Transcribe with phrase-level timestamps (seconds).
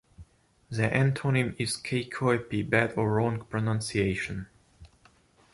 [0.71, 4.47] The antonym is "cacoepy" "bad or wrong pronunciation".